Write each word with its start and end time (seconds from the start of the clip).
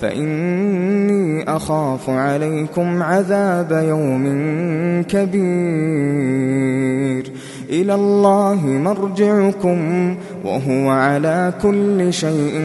فإني 0.00 1.56
أخاف 1.56 2.10
عليكم 2.10 3.02
عذاب 3.02 3.84
يوم 3.88 4.24
كبير. 5.08 6.56
إلى 7.70 7.94
الله 7.94 8.66
مرجعكم 8.66 10.14
وهو 10.44 10.88
على 10.88 11.52
كل 11.62 12.12
شيء 12.12 12.60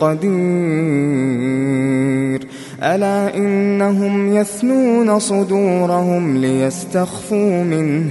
قدير. 0.00 1.38
ألا 2.82 3.36
إنهم 3.36 4.36
يثنون 4.36 5.18
صدورهم 5.18 6.36
ليستخفوا 6.36 7.64
منه 7.64 8.10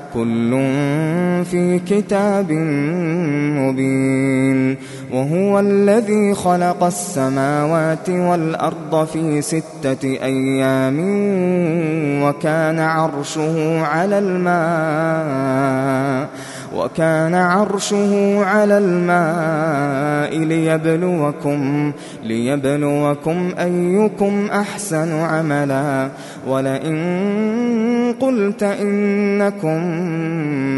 كل 0.13 0.51
في 1.45 1.79
كتاب 1.87 2.51
مبين 3.59 4.77
وهو 5.11 5.59
الذي 5.59 6.33
خلق 6.33 6.83
السماوات 6.83 8.09
والأرض 8.09 9.07
في 9.07 9.41
ستة 9.41 10.03
أيام 10.03 10.99
وكان 12.23 12.79
عرشه 12.79 13.81
على 13.85 14.19
الماء 14.19 15.61
وكان 16.75 17.35
عرشه 17.35 18.43
على 18.45 18.77
الماء 18.77 20.37
ليبلوكم 20.37 21.91
ليبلوكم 22.23 23.51
أيكم 23.59 24.47
أحسن 24.51 25.13
عملا 25.13 26.09
ولئن 26.47 28.15
قلت 28.19 28.63
إنكم 28.63 29.79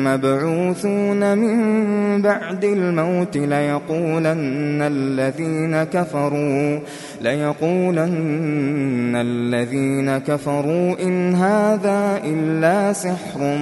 مبعوثون 0.03 1.37
من 1.37 2.21
بعد 2.21 2.63
الموت 2.63 3.37
ليقولن 3.37 4.81
الذين 4.81 5.83
كفروا 5.83 6.79
ليقولن 7.23 9.15
الذين 9.15 10.17
كفروا 10.17 11.03
إن 11.03 11.35
هذا 11.35 12.21
إلا 12.23 12.93
سحر 12.93 13.57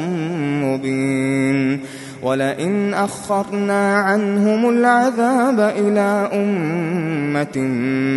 مبين 0.63 1.79
ولئن 2.23 2.93
أخرنا 2.93 3.95
عنهم 3.95 4.69
العذاب 4.69 5.59
إلى 5.59 6.29
أمة 6.33 7.57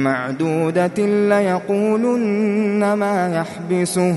معدودة 0.05 1.07
ليقولن 1.29 2.93
ما 2.93 3.37
يحبسه 3.37 4.17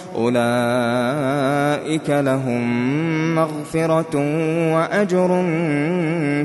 أولئك 0.15 2.09
لهم 2.09 3.35
مغفرة 3.35 4.15
وأجر 4.73 5.45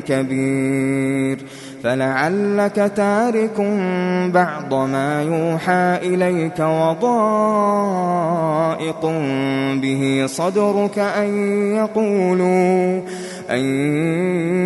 كبير. 0.07 1.39
فلعلك 1.87 2.93
تارك 2.97 3.61
بعض 4.35 4.75
ما 4.75 5.23
يوحى 5.23 5.99
إليك 6.03 6.61
وضائق 6.61 7.07
به 9.83 10.25
صدرك 10.27 10.99
أن 10.99 11.29
يقولوا 11.75 13.01
أن 13.51 13.65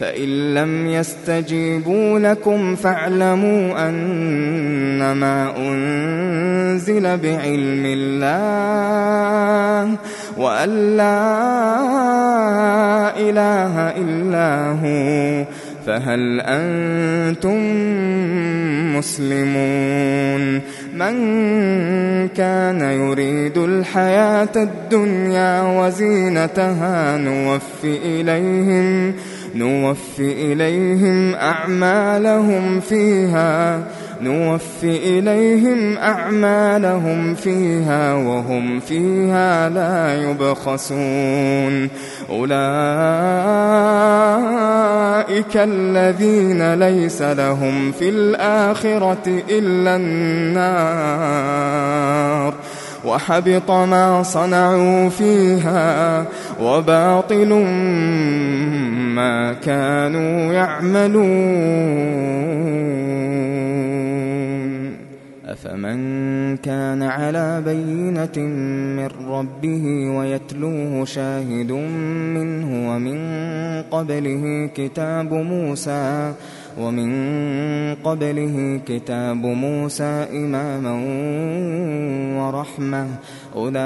فإن 0.00 0.54
لم 0.54 0.86
يستجيبوا 0.86 2.18
لكم 2.18 2.76
فاعلموا 2.76 3.88
أنما 3.88 5.56
أنزل 5.56 7.02
بعلم 7.02 7.82
الله 7.86 9.96
وأن 10.36 10.96
لا 10.96 11.26
إله 13.18 13.80
إلا 13.96 14.70
هو 14.70 15.44
فهل 15.86 16.40
أنتم 16.40 17.60
مسلمون 18.96 20.60
من 20.94 21.16
كان 22.28 22.80
يريد 22.80 23.58
الحياة 23.58 24.48
الدنيا 24.56 25.62
وزينتها 25.62 27.16
نوف 27.16 27.84
إليهم 27.84 29.14
نوف 29.58 30.20
إليهم 30.20 31.34
أعمالهم 31.34 32.80
فيها 32.80 33.82
نوف 34.22 34.84
إليهم 34.84 35.98
أعمالهم 35.98 37.34
فيها 37.34 38.14
وهم 38.14 38.80
فيها 38.80 39.68
لا 39.68 40.22
يبخسون. 40.22 41.90
أولئك 42.30 42.56
الذين 45.56 46.74
ليس 46.74 47.22
لهم 47.22 47.92
في 47.92 48.08
الآخرة 48.08 49.42
إلا 49.50 49.96
النار. 49.96 51.26
وحبط 53.06 53.70
ما 53.70 54.22
صنعوا 54.22 55.08
فيها 55.08 56.24
وباطل 56.60 57.52
ما 59.14 59.52
كانوا 59.52 60.52
يعملون. 60.52 61.86
أفمن 65.46 66.56
كان 66.56 67.02
على 67.02 67.62
بينة 67.66 68.46
من 68.96 69.08
ربه 69.28 69.84
ويتلوه 70.16 71.04
شاهد 71.04 71.72
منه 72.36 72.90
ومن 72.90 73.18
قبله 73.90 74.70
كتاب 74.74 75.32
موسى 75.32 76.32
ومن 76.78 77.10
قبله 78.04 78.80
كتاب 78.86 79.42
موسى 79.46 80.26
إماما 80.32 80.94
ورحمة 82.40 83.06
أولئك 83.56 83.76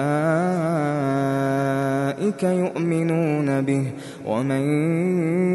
يؤمنون 2.43 3.61
به 3.61 3.85
ومن 4.27 4.63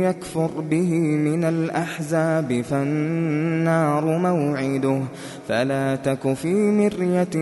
يكفر 0.03 0.49
به 0.69 0.91
من 0.99 1.43
الأحزاب 1.43 2.61
فالنار 2.61 4.17
موعده 4.17 5.01
فلا 5.47 5.95
تك 5.95 6.33
في 6.33 6.53
مرية 6.53 7.37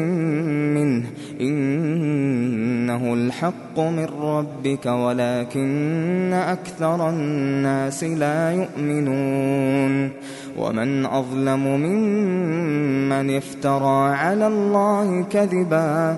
منه 0.76 1.06
إنه 1.42 3.14
الحق 3.14 3.80
من 3.80 4.06
ربك 4.22 4.86
ولكن 4.86 6.34
أكثر 6.34 7.10
الناس 7.10 8.04
لا 8.04 8.52
يؤمنون 8.52 10.12
ومن 10.58 11.06
أظلم 11.06 11.68
ممن 11.68 13.38
افترى 13.38 14.16
على 14.16 14.48
الله 14.48 15.26
كذبا 15.32 16.18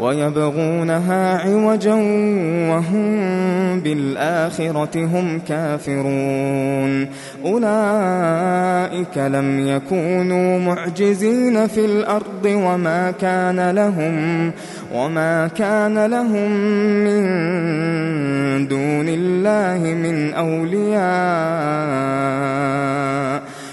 ويبغونها 0.00 1.38
عوجا 1.38 1.94
وهم 2.70 3.80
بالآخرة 3.80 5.04
هم 5.04 5.40
كافرون. 5.48 7.08
أولئك 7.44 9.18
لم 9.18 9.68
يكونوا 9.68 10.58
معجزين 10.58 11.66
في 11.66 11.84
الأرض 11.84 12.44
وما 12.44 13.10
كان 13.10 13.70
لهم 13.70 14.50
وما 14.94 15.48
كان 15.48 16.06
لهم 16.06 16.50
من 17.04 17.28
دون 18.68 19.08
الله 19.08 19.94
من 19.94 20.34
أولياء. 20.34 20.98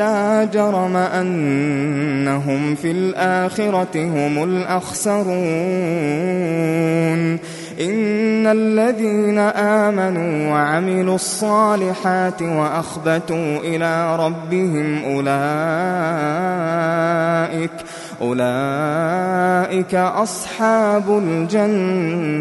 لا 0.00 0.44
جرم 0.44 0.96
أنهم 0.96 2.74
في 2.74 2.90
الآخرة 2.90 3.94
هم 3.94 4.44
الأخسرون. 4.44 5.30
إن 7.80 8.46
الذين 8.46 9.38
آمنوا 9.38 10.52
وعملوا 10.52 11.14
الصالحات 11.14 12.42
وأخبتوا 12.42 13.58
إلى 13.58 14.16
ربهم 14.16 15.04
أولئك 15.04 15.40
أولئك 18.22 19.94
أصحاب 19.94 21.18
الجنة 21.48 22.34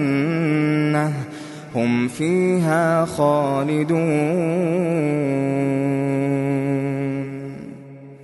هم 1.76 2.08
فيها 2.08 3.06
خالدون. 3.06 4.00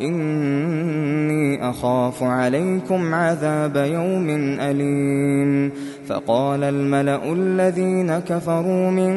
إني 0.00 1.70
أخاف 1.70 2.22
عليكم 2.22 3.14
عذاب 3.14 3.76
يوم 3.76 4.28
أليم. 4.60 5.72
فقال 6.08 6.64
الملأ 6.64 7.32
الذين 7.32 8.18
كفروا 8.18 8.90
من 8.90 9.14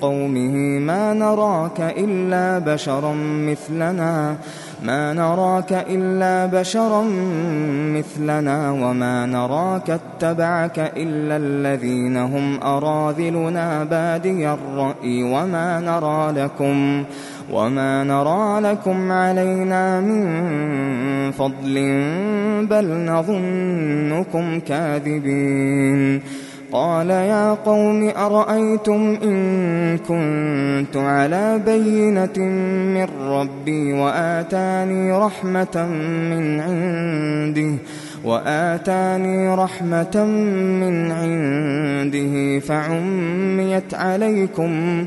قومه 0.00 0.54
ما 0.78 1.14
نراك 1.14 1.80
إلا 1.80 2.58
بشرا 2.58 3.14
مثلنا 3.48 4.36
ما 4.84 5.12
نراك 5.12 5.72
إلا 5.72 6.46
بشرا 6.46 7.02
مثلنا 7.96 8.70
وما 8.70 9.26
نراك 9.26 9.90
اتبعك 9.90 10.78
إلا 10.78 11.36
الذين 11.36 12.16
هم 12.16 12.62
أراذلنا. 12.62 13.84
بادي 13.84 14.48
الرأي 14.48 15.22
وما 15.22 15.80
نرى 15.80 16.44
لكم 16.44 17.04
وما 17.52 18.04
نرى 18.04 18.60
لكم 18.60 19.12
علينا 19.12 20.00
من 20.00 21.30
فضل 21.30 21.74
بل 22.66 23.04
نظنكم 23.06 24.60
كاذبين 24.60 26.22
قال 26.72 27.10
يا 27.10 27.54
قوم 27.54 28.08
أرأيتم 28.16 29.16
إن 29.22 29.98
كنت 29.98 30.96
على 30.96 31.60
بينة 31.66 32.38
من 32.94 33.06
ربي 33.20 33.92
وآتاني 33.92 35.12
رحمة 35.12 35.86
من 36.30 36.60
عنده 36.60 37.78
وآتاني 38.24 39.54
رحمة 39.54 40.24
من 40.80 41.12
عنده 41.12 42.58
فعميت 42.58 42.60
عليكم 42.60 43.90
فعميت 43.90 43.94
عليكم 43.94 45.06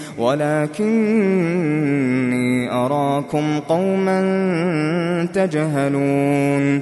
ولكني 1.11 2.71
أراكم 2.71 3.59
قوما 3.59 4.19
تجهلون 5.33 6.81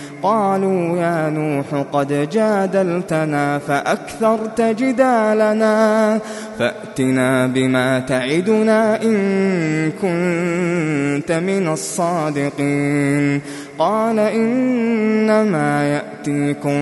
قالوا 0.23 0.97
يا 0.97 1.29
نوح 1.29 1.85
قد 1.93 2.29
جادلتنا 2.29 3.59
فأكثرت 3.59 4.61
جدالنا 4.61 6.19
فأتنا 6.59 7.47
بما 7.47 7.99
تعدنا 7.99 9.03
إن 9.03 9.91
كنت 9.91 11.31
من 11.31 11.67
الصادقين 11.67 13.41
قال 13.79 14.19
إنما 14.19 15.83
يأتيكم 15.87 16.81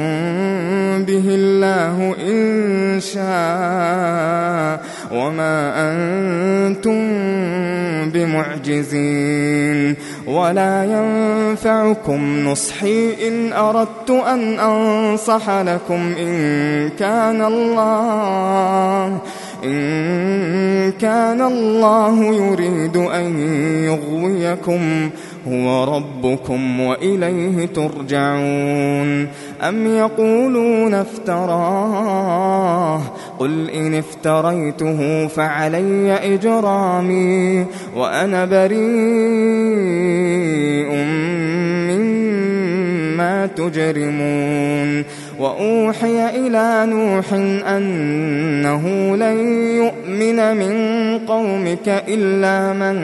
به 1.06 1.26
الله 1.28 2.16
إن 2.28 3.00
شاء 3.00 4.82
وما 5.12 5.74
أنتم 5.92 7.00
بمعجزين 8.10 9.96
ولا 10.28 10.84
ينفعكم 10.86 12.50
نصحي 12.50 13.28
إن 13.28 13.54
أردت 13.54 14.10
أن 14.10 14.60
أنصح 14.60 15.50
لكم 15.50 16.14
إن 16.20 16.90
كان 16.90 17.42
الله 17.42 19.18
إن 19.64 20.92
كان 20.92 21.42
الله 21.42 22.36
يريد 22.36 22.98
أن 22.98 23.40
يغويكم 23.86 25.10
هو 25.48 25.96
ربكم 25.96 26.80
وإليه 26.80 27.66
ترجعون. 27.66 29.28
أم 29.62 29.96
يقولون 29.96 30.94
افتراه؟ 30.94 33.02
قل 33.40 33.70
إن 33.70 33.94
افتريته 33.94 35.28
فعلي 35.28 36.14
إجرامي 36.14 37.66
وأنا 37.96 38.46
بريء 38.46 38.80
مما 41.90 43.46
تجرمون. 43.46 45.04
وأوحي 45.40 46.30
إلى 46.30 46.86
نوح 46.92 47.34
أنه 47.68 49.16
لن 49.16 49.38
يؤمن 49.76 50.58
من 50.58 50.74
قومك 51.28 51.88
إلا 52.08 52.74
من 52.74 52.98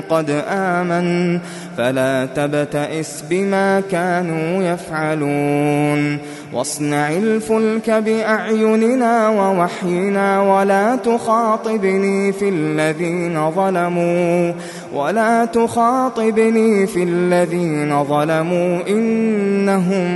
قد 0.00 0.42
آمن 0.48 1.38
فلا 1.76 2.26
تبتئس 2.26 3.24
بما 3.30 3.82
كانوا 3.90 4.62
يفعلون. 4.62 6.18
واصنع 6.52 7.12
الفلك 7.12 7.90
بأعيننا 7.90 9.28
ووحينا 9.28 10.42
ولا 10.42 10.96
تخاطبني 10.96 12.32
في 12.32 12.48
الذين 12.48 13.50
ظلموا 13.50 14.52
ولا 14.94 15.44
تخاطبني 15.44 16.86
في 16.86 17.02
الذين 17.02 18.04
ظلموا 18.04 18.88
إنهم 18.88 20.06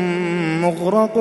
مغرقون 0.62 1.20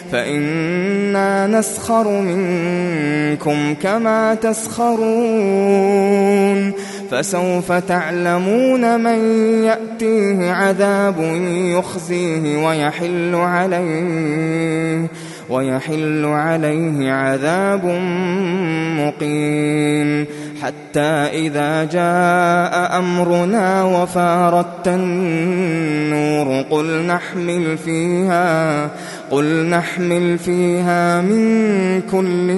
فإنا 0.11 1.47
نسخر 1.47 2.21
منكم 2.21 3.73
كما 3.81 4.35
تسخرون. 4.35 5.01
فسوف 7.11 7.71
تعلمون 7.71 8.99
من 9.03 9.19
يأتيه 9.63 10.51
عذاب 10.51 11.15
يخزيه 11.77 12.67
ويحل 12.67 13.35
عليه 13.35 15.07
ويحل 15.49 16.25
عليه 16.25 17.11
عذاب 17.11 17.85
مقيم. 18.97 20.25
حتى 20.61 21.09
إذا 21.33 21.83
جاء 21.83 22.99
أمرنا 22.99 23.83
وفارت 23.83 24.87
النور 24.87 26.61
قل 26.61 27.05
نحمل 27.05 27.77
فيها 27.77 28.89
قل 29.31 29.45
نحمل 29.45 30.37
فيها 30.37 31.21
من 31.21 32.01
كل 32.01 32.51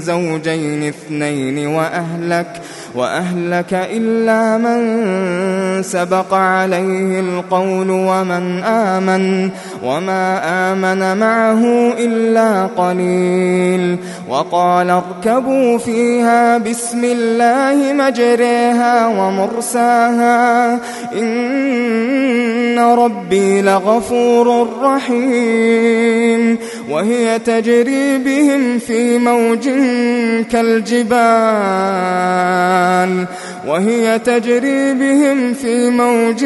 زوجين 0.00 0.88
اثنين 0.88 1.66
وأهلك 1.66 2.60
وأهلك 2.94 3.72
إلا 3.72 4.58
من 4.58 5.82
سبق 5.82 6.34
عليه 6.34 7.20
القول 7.20 7.90
ومن 7.90 8.62
آمن 8.64 9.50
وما 9.84 10.40
آمن 10.72 11.16
معه 11.16 11.92
إلا 11.98 12.66
قليل. 12.66 13.96
وقال 14.28 14.90
اركبوا 14.90 15.78
فيها 15.78 16.58
بسم 16.58 17.04
الله 17.04 17.92
مجريها 17.92 19.06
ومرساها 19.06 20.72
إن 21.12 22.55
ربي 22.78 23.62
لغفور 23.62 24.68
رحيم 24.82 26.58
وهي 26.90 27.38
تجري 27.38 28.18
بهم 28.18 28.78
في 28.78 29.18
موج 29.18 29.68
كالجبال 31.96 33.26
وهي 33.66 34.18
تجري 34.18 34.94
بهم 34.94 35.54
في 35.54 35.90
موج 35.90 36.44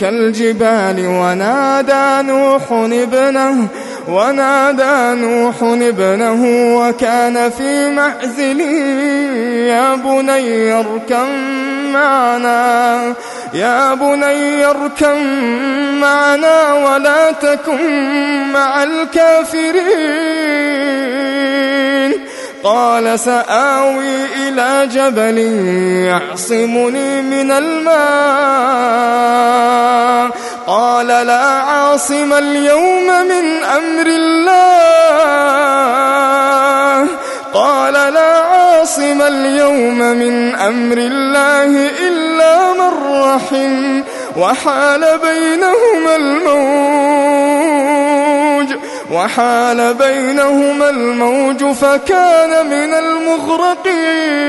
كالجبال 0.00 1.06
ونادى 1.06 2.28
نوح 2.28 2.72
ابنه 2.72 3.68
ونادى 4.08 5.20
نوح 5.20 5.62
ابنه 5.62 6.42
وكان 6.78 7.50
في 7.50 7.90
معزل 7.90 8.60
يا 9.68 9.94
بني 9.94 10.72
اركم 10.72 11.28
معنا 11.92 13.14
يا 13.54 13.94
بني 13.94 14.66
اركم 14.66 15.22
معنا 16.00 16.72
ولا 16.74 17.32
تكن 17.32 18.52
مع 18.52 18.82
الكافرين. 18.82 19.78
قال 22.64 23.18
سآوي 23.18 24.24
إلى 24.36 24.88
جبل 24.92 25.38
يعصمني 26.08 27.22
من 27.22 27.50
الماء. 27.50 28.88
قال 30.68 31.06
لا 31.06 31.44
عاصم 31.44 32.32
اليوم 32.32 33.06
من 33.06 33.64
أمر 33.64 34.06
الله. 34.06 34.58
قال 37.54 37.92
لا 37.92 38.38
عاصم 38.38 39.22
اليوم 39.22 39.98
من 39.98 40.54
أمر 40.54 40.96
الله 40.98 41.90
إلا 42.08 42.72
من 42.72 42.92
رحم 43.24 44.02
وحال 44.36 45.18
بينهما 45.18 46.16
الموج. 46.16 47.48
وحال 49.12 49.94
بينهما 49.94 50.90
الموج 50.90 51.64
فكان 51.64 52.66
من 52.66 52.94
المغرقين. 52.94 54.48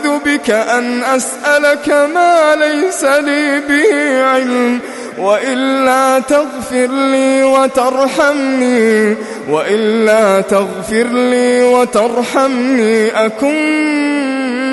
بك 0.25 0.49
أن 0.49 1.03
أسألك 1.03 1.89
ما 1.89 2.55
ليس 2.55 3.03
لي 3.03 3.59
به 3.59 4.23
علم 4.23 4.79
وإلا 5.17 6.19
تغفر 6.19 6.87
لي 6.87 7.43
وترحمني 7.43 9.15
وإلا 9.49 10.41
تغفر 10.41 11.07
لي 11.07 11.63
وترحمني 11.63 13.25
أكن 13.25 14.01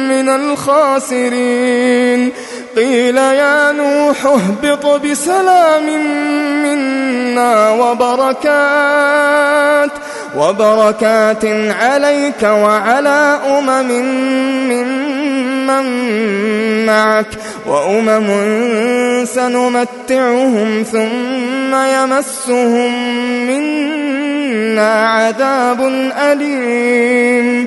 من 0.09 0.29
الخاسرين. 0.29 2.33
قيل 2.77 3.17
يا 3.17 3.73
نوح 3.73 4.27
اهبط 4.27 4.87
بسلام 4.87 5.87
منا 6.63 7.71
وبركات 7.71 8.89
وبركات 10.37 11.45
عليك 11.81 12.43
وعلى 12.43 13.39
أمم 13.59 13.91
ممن 14.69 15.87
معك 16.87 17.27
وأمم 17.67 18.29
سنمتعهم 19.25 20.85
ثم 20.93 21.75
يمسهم 21.75 22.93
منا 23.47 25.09
عذاب 25.09 25.81
أليم. 26.33 27.67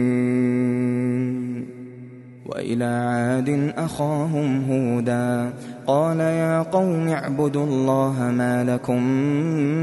وإلى 2.61 2.85
عاد 2.85 3.73
أخاهم 3.77 4.63
هودا 4.69 5.53
قال 5.87 6.19
يا 6.19 6.61
قوم 6.61 7.07
اعبدوا 7.07 7.65
الله 7.65 8.31
ما 8.37 8.63
لكم 8.63 9.03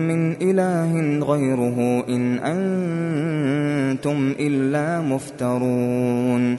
من 0.09 0.33
إله 0.43 1.19
غيره 1.27 2.05
إن 2.09 2.39
أنتم 2.39 4.35
إلا 4.41 5.01
مفترون 5.01 6.59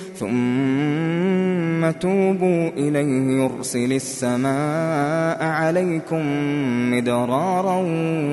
ثم 0.21 1.91
توبوا 1.91 2.69
إليه 2.77 3.43
يرسل 3.43 3.93
السماء 3.93 5.43
عليكم 5.43 6.21
مدرارا 6.91 7.77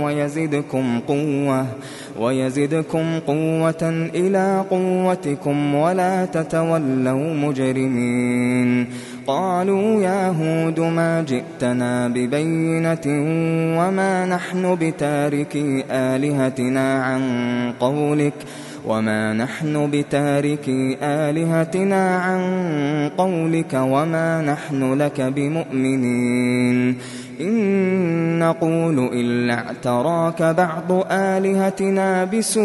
ويزدكم 0.03 1.01
قوة 1.09 1.67
ويزدكم 2.19 3.19
قوة 3.27 4.09
إلى 4.15 4.65
قوتكم 4.71 5.75
ولا 5.75 6.25
تتولوا 6.25 7.35
مجرمين 7.35 8.87
قالوا 9.27 10.03
يا 10.03 10.29
هود 10.29 10.81
ما 10.81 11.23
جئتنا 11.29 12.09
ببينة 12.09 13.07
وما 13.79 14.27
نحن 14.27 14.75
بتاركي 14.81 15.85
آلهتنا 15.91 17.03
عن 17.03 17.23
قولك 17.81 18.35
وما 18.87 19.33
نحن 19.33 19.91
بتاركي 19.91 20.97
آلهتنا 21.03 22.19
عن 22.19 22.41
قولك 23.19 23.75
وما 23.75 24.43
نحن 24.43 24.95
لك 24.95 25.21
بمؤمنين 25.21 26.99
إن 27.41 28.39
نقول 28.39 29.11
إلا 29.13 29.55
اعتراك 29.55 30.43
بعض 30.43 31.07
آلهتنا 31.11 32.25
بسوء 32.25 32.65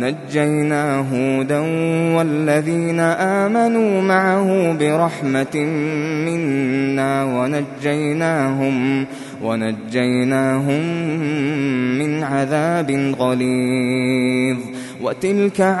نجينا 0.00 1.04
هودا 1.12 1.58
والذين 2.16 3.00
آمنوا 3.00 4.02
معه 4.02 4.76
برحمة 4.80 5.56
منا 6.26 7.24
ونجيناهم 7.24 9.06
ونجيناهم 9.42 10.82
من 11.98 12.22
عذاب 12.22 12.90
غليظ. 13.18 14.58
وتلك 15.02 15.60
عاد 15.60 15.80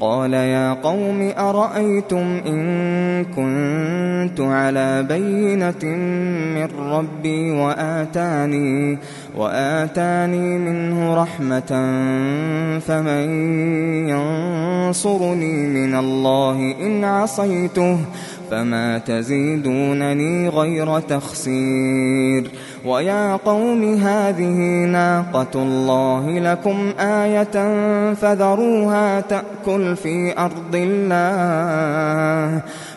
قال 0.00 0.34
يا 0.34 0.72
قوم 0.72 1.32
أرأيتم 1.38 2.40
إن 2.46 3.24
كنت 3.24 4.40
على 4.40 5.02
بينة 5.02 5.84
من 6.54 6.68
ربي 6.78 7.50
وآتاني 7.50 8.98
وآتاني 9.36 10.58
منه 10.58 11.14
رحمة 11.22 11.70
فمن 12.78 13.24
ينصرني 14.08 15.66
من 15.66 15.94
الله 15.94 16.74
إن 16.80 17.04
عصيته 17.04 17.98
فما 18.50 18.98
تزيدونني 18.98 20.48
غير 20.48 21.00
تخسير. 21.00 22.50
ويا 22.84 23.36
قوم 23.36 23.94
هذه 23.94 24.86
ناقة 24.86 25.54
الله 25.54 26.38
لكم 26.38 26.92
آية 27.00 27.74
فذروها 28.14 29.20
تأكل 29.20 29.96
في 29.96 30.38
أرض 30.38 30.74
الله. 30.74 32.62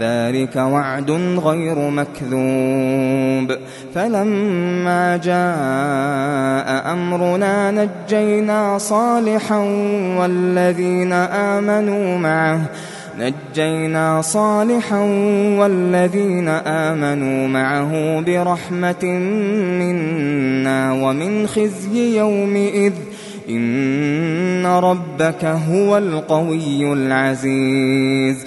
ذلك 0.00 0.56
وعد 0.56 1.10
غير 1.44 1.90
مكذوب. 1.90 3.58
فلما 3.94 5.16
جاء 5.16 6.92
أمرنا 6.92 7.70
نجينا 7.70 8.78
صالحا 8.78 9.58
والذين 10.18 11.12
آمنوا 11.12 12.18
معه 12.18 12.60
نجينا 13.18 14.22
صالحا 14.22 15.00
والذين 15.58 16.48
آمنوا 16.48 17.48
معه 17.48 18.20
برحمة 18.20 19.04
منا 19.78 20.92
ومن 20.92 21.46
خزي 21.46 22.18
يومئذ. 22.18 22.92
إن 23.48 24.66
ربك 24.66 25.44
هو 25.44 25.98
القوي 25.98 26.92
العزيز. 26.92 28.46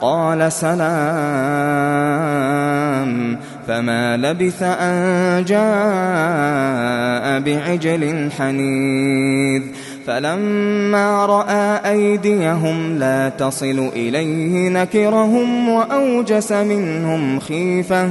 قال 0.00 0.52
سلام. 0.52 0.78
فما 3.68 4.16
لبث 4.16 4.62
أن 4.62 5.44
جاء 5.44 7.40
بعجل 7.40 8.30
حنيذ. 8.38 9.62
فلما 10.06 11.26
رأى 11.26 11.92
أيديهم 11.92 12.98
لا 12.98 13.28
تصل 13.28 13.90
إليه 13.96 14.68
نكرهم 14.68 15.68
وأوجس 15.68 16.52
منهم 16.52 17.40
خيفة. 17.40 18.10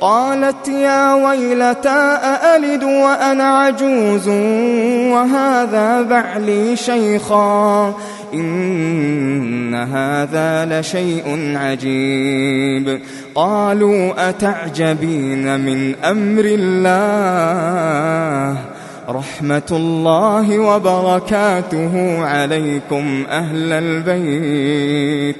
قالت 0.00 0.68
يا 0.68 1.14
ويلتى 1.14 2.18
أألد 2.22 2.84
وأنا 2.84 3.58
عجوز 3.58 4.28
وهذا 5.12 6.02
بعلي 6.02 6.76
شيخا 6.76 7.94
إن 8.34 9.74
هذا 9.74 10.80
لشيء 10.80 11.54
عجيب 11.56 13.00
قالوا 13.34 14.28
أتعجبين 14.28 15.60
من 15.60 15.94
أمر 16.04 16.44
الله 16.44 16.96
رحمة 19.08 19.62
الله 19.70 20.58
وبركاته 20.58 22.24
عليكم 22.24 23.24
أهل 23.30 23.72
البيت 23.72 25.36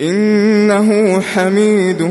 إنه 0.00 1.20
حميد 1.20 2.02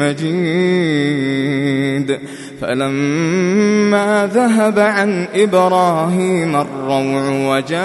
مجيد. 0.00 2.18
فلما 2.60 4.30
ذهب 4.34 4.78
عن 4.78 5.26
إبراهيم 5.34 6.56
الروع 6.56 7.56
وجاءته 7.56 7.78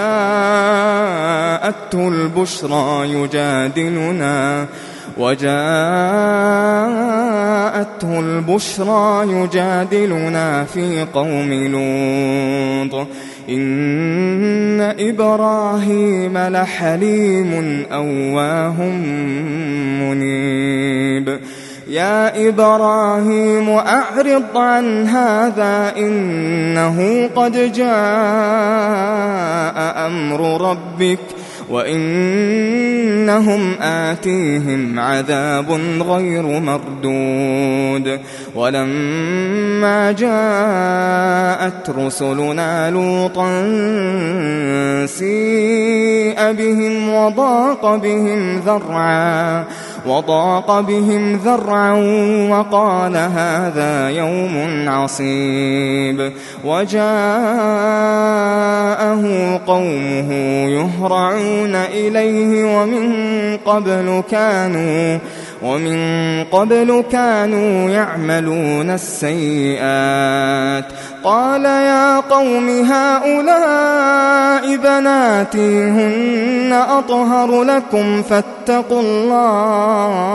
البشرى 2.08 3.12
يجادلنا 3.12 4.66
وجاءته 5.18 5.40
البشرى 8.20 9.26
يجادلنا 9.28 10.64
في 10.64 11.06
قوم 11.14 11.52
لوط. 11.52 13.06
إن 13.48 14.80
إبراهيم 14.80 16.38
لحليم 16.38 17.84
أواه 17.92 18.82
منيب. 20.00 21.40
يا 21.88 22.48
إبراهيم 22.48 23.68
أعرض 23.68 24.56
عن 24.56 25.06
هذا 25.06 25.92
إنه 25.96 27.30
قد 27.36 27.72
جاء 27.72 27.86
أمر 30.06 30.70
ربك 30.70 31.18
وإنهم 31.74 33.62
آتيهم 33.80 34.98
عذاب 34.98 35.70
غير 36.00 36.42
مردود. 36.42 38.20
ولما 38.54 40.12
جاءت 40.12 41.90
رسلنا 41.98 42.90
لوطا 42.90 43.48
سيء 45.06 46.52
بهم 46.52 47.14
وضاق 47.14 47.96
بهم 47.96 48.58
ذرعا 48.58 49.64
وضاق 50.06 50.80
بهم 50.80 51.36
ذرعا 51.36 51.92
وقال 52.50 53.16
هذا 53.16 54.10
يوم 54.10 54.84
عصيب. 54.88 56.32
وجاءه 56.64 57.04
قومه 59.66 60.32
يهرعون 60.68 61.63
إليه 61.74 62.78
ومن 62.78 63.56
قبل 63.56 64.22
كانوا 64.30 65.18
ومن 65.62 66.44
قبل 66.44 67.04
كانوا 67.12 67.90
يعملون 67.90 68.90
السيئات. 68.90 70.84
قال 71.24 71.64
يا 71.64 72.20
قوم 72.20 72.68
هؤلاء 72.68 74.76
بناتي 74.76 75.82
هن 75.82 76.72
أطهر 76.72 77.62
لكم 77.62 78.22
فاتقوا 78.22 79.00
الله. 79.00 80.34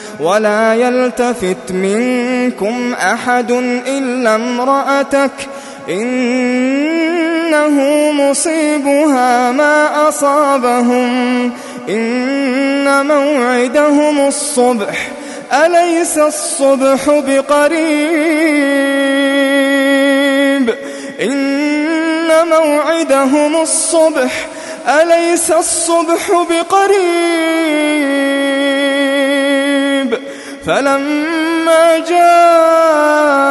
ولا 0.21 0.75
يلتفت 0.75 1.71
منكم 1.71 2.93
أحد 2.93 3.51
إلا 3.87 4.35
امرأتك 4.35 5.31
إنه 5.89 7.71
مصيبها 8.11 9.51
ما 9.51 10.07
أصابهم 10.09 11.51
إن 11.89 13.05
موعدهم 13.05 14.27
الصبح 14.27 15.07
أليس 15.65 16.17
الصبح 16.17 17.09
بقريب 17.09 17.81
إن 21.21 22.27
موعدهم 22.49 23.61
الصبح 23.61 24.47
أليس 24.87 25.51
الصبح 25.51 26.31
بقريب 26.49 28.30
فلما 30.67 31.99
جاء 32.09 33.41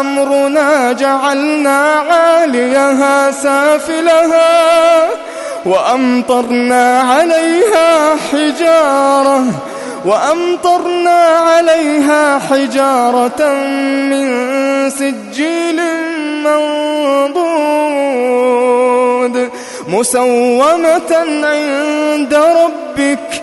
أمرنا 0.00 0.92
جعلنا 0.92 1.78
عاليها 2.10 3.30
سافلها 3.30 5.08
وأمطرنا 5.66 7.00
عليها 7.00 8.16
حجارة 8.32 9.44
وأمطرنا 10.04 11.26
عليها 11.26 12.38
حجارة 12.38 13.54
من 14.10 14.28
سجيل 14.90 15.80
منضود 17.98 19.50
مسومة 19.88 21.12
عند 21.42 22.34
ربك 22.34 23.42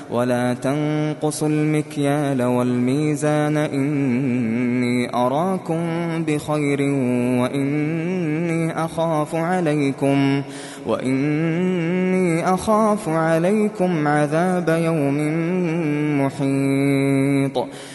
ولا 0.11 0.53
تنقصوا 0.53 1.47
المكيال 1.47 2.43
والميزان 2.43 3.57
إني 3.57 5.15
أراكم 5.15 5.83
بخير 6.27 6.81
وإني 7.41 8.85
أخاف 8.85 9.35
عليكم 9.35 10.41
وإني 10.87 12.53
أخاف 12.53 13.09
عليكم 13.09 14.07
عذاب 14.07 14.69
يوم 14.69 15.17
محيط 16.21 17.67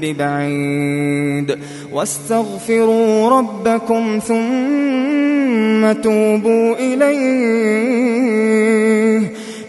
ببعيد. 0.00 1.58
واستغفروا 1.92 3.38
ربكم 3.38 4.20
ثم 4.28 5.92
توبوا 5.92 6.74
إليه. 6.74 8.12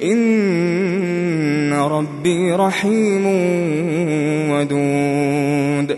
إن 0.04 1.74
ربي 1.74 2.52
رحيم 2.52 3.26
ودود. 4.52 5.98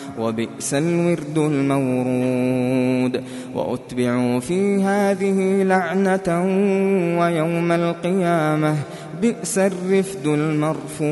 وبئس 0.19 0.73
الورد 0.73 1.37
المورود. 1.37 3.23
وأتبعوا 3.55 4.39
في 4.39 4.83
هذه 4.83 5.63
لعنة 5.63 6.43
ويوم 7.19 7.71
القيامة 7.71 8.75
بئس 9.21 9.57
الرفد 9.57 10.27
المرفود. 10.27 11.11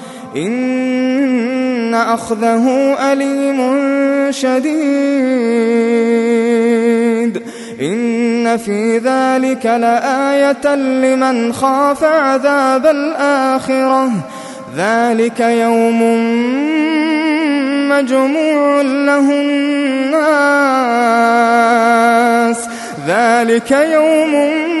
إن 0.35 1.93
أخذه 1.95 2.95
أليم 3.11 3.61
شديد. 4.29 4.81
إن 7.81 8.57
في 8.57 8.97
ذلك 8.97 9.65
لآية 9.65 10.75
لمن 10.75 11.53
خاف 11.53 12.03
عذاب 12.03 12.85
الآخرة. 12.85 14.11
ذلك 14.77 15.39
يوم 15.39 16.01
مجموع 17.89 18.81
له 18.81 19.31
الناس. 19.31 19.81
ذلك 23.07 23.71
يوم 23.71 24.31
مجموع 24.31 24.80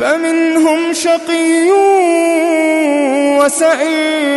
فمنهم 0.00 0.92
شقي 0.92 1.70
وسعيد 3.38 4.36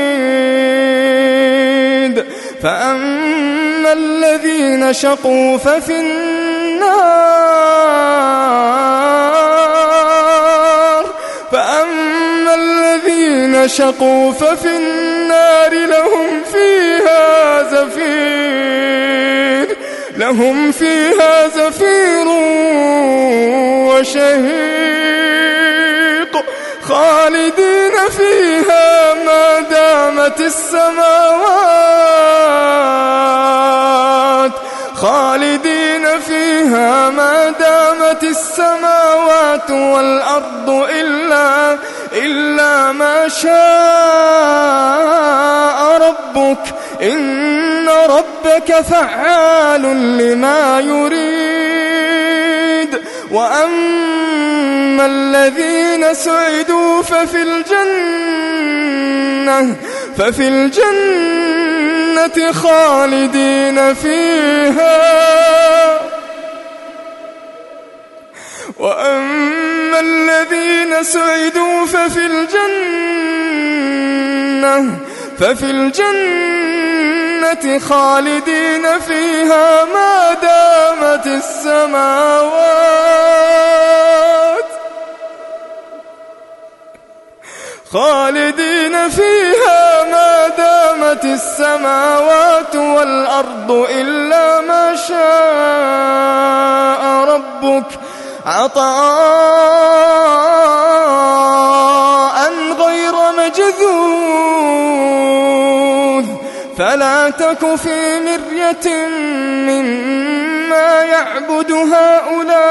فأما 2.64 3.94
الذين 3.94 4.94
شقوا 4.94 5.58
ففي 5.58 6.00
النار 6.00 6.30
فأما 11.52 12.56
الذين 12.56 13.68
شقوا 13.68 14.32
ففي 14.32 14.78
النار 14.78 15.74
لهم 15.74 16.44
فيها 16.54 17.64
زفير 17.64 19.10
لهم 20.18 20.72
فيها 20.72 21.48
زفير 21.48 22.28
وشهيق 23.88 24.99
خالدين 27.10 27.96
فيها 28.18 29.14
ما 29.14 29.60
دامت 29.60 30.40
السماوات. 30.40 30.92
خالدين 34.96 36.20
فيها 36.20 37.10
ما 37.10 37.50
دامت 37.50 38.24
السماوات 38.24 39.72
والأرض 39.72 40.70
إلا 40.90 41.78
إلا 42.14 42.92
ما 42.92 43.28
شاء 43.28 43.50
ربك. 46.08 46.76
إن 47.02 47.90
ربك 47.90 48.82
فعال 48.82 49.82
لما 50.18 50.80
يريد. 50.80 51.20
وأما 53.32 55.06
الذين 55.06 56.14
سعدوا 56.14 57.02
ففي 57.02 57.42
الجنة 57.42 58.70
ففي 60.18 60.48
الجنة 60.48 62.52
خالدين 62.52 63.94
فيها. 63.94 65.20
وأما 68.80 70.00
الذين 70.00 71.04
سعدوا 71.04 71.86
ففي 71.86 72.26
الجنة 72.26 73.00
ففي 75.40 75.66
الجنة 75.66 77.29
خالدين 77.90 79.00
فيها 79.00 79.86
ما 79.86 80.34
دامت 80.34 81.28
السماوات. 81.28 83.00
خالدين 87.94 89.10
فيها 89.10 90.04
ما 90.04 90.48
دامت 90.48 91.26
السماوات 91.26 92.76
والأرض 92.76 93.88
إلا 93.90 94.62
ما 94.62 94.96
شاء 94.96 95.20
ربك. 97.36 97.86
عطاء 98.46 98.90
غير 102.80 103.14
مجذوذ. 103.38 104.30
فلا 106.80 107.30
تك 107.30 107.76
في 107.76 108.20
مرية 108.20 109.08
مما 109.68 111.02
يعبد 111.04 111.72
هؤلاء 111.72 112.70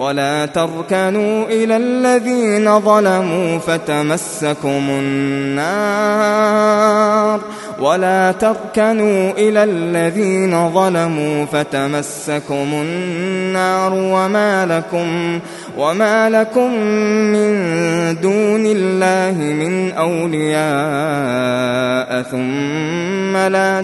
ولا 0.00 0.46
تركنوا 0.46 1.46
إلى 1.46 1.76
الذين 1.76 2.80
ظلموا 2.80 3.58
فتمسكم 3.58 4.88
النار 4.90 6.60
ولا 7.80 8.32
تركنوا 8.32 9.32
إلى 9.32 9.64
الذين 9.64 10.70
ظلموا 10.70 11.44
فتمسكم 11.44 12.68
النار 12.72 13.92
وما 13.94 14.66
لكم 14.66 15.40
وما 15.78 16.30
لكم 16.30 16.74
من 17.32 17.50
دون 18.20 18.66
الله 18.66 19.36
من 19.38 19.92
أولياء 19.92 20.60
ثم 22.22 23.36
لا 23.36 23.82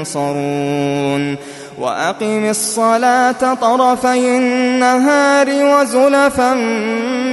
تنصرون 0.00 1.36
وأقم 1.80 2.50
الصلاة 2.50 3.54
طرفي 3.54 4.36
النهار 4.36 5.48
وزلفا 5.48 6.54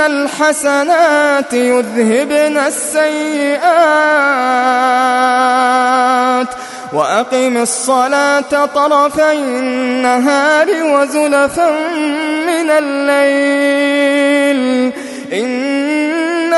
الحسنات 0.00 1.52
يذهبن 1.52 2.58
السيئات. 2.58 3.70
وأقم 6.92 7.56
الصلاة 7.56 8.66
طرفي 8.74 9.32
النهار 9.32 10.66
وزلفا 10.82 11.70
من 12.46 12.70
الليل. 12.70 14.29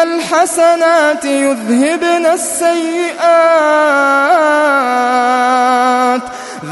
الحسنات 0.02 1.24
يذهبن 1.24 2.26
السيئات. 2.26 3.32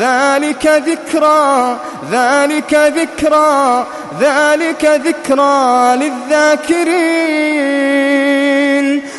ذلك 0.01 0.67
ذكرى 0.67 1.77
ذلك 2.13 2.75
ذكرى 2.75 3.87
ذلك 4.21 4.85
ذكرى 4.85 5.97
للذاكرين. 5.97 7.31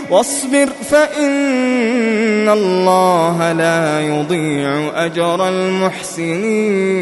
واصبر 0.09 0.70
فإن 0.91 2.49
الله 2.49 3.51
لا 3.51 4.01
يضيع 4.01 4.91
أجر 5.05 5.49
المحسنين. 5.49 7.01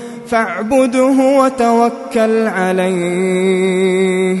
فاعبده 0.31 1.39
وتوكل 1.39 2.47
عليه. 2.47 4.37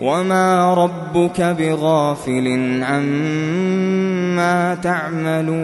وما 0.00 0.74
ربك 0.74 1.40
بغافل 1.40 2.80
عما 2.82 4.74
تعملون. 4.74 5.54